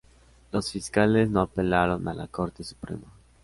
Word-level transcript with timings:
Los 0.51 0.71
fiscales 0.71 1.29
no 1.29 1.41
apelaron 1.41 2.07
a 2.07 2.15
la 2.15 2.25
Corte 2.27 2.63
Suprema. 2.63 3.05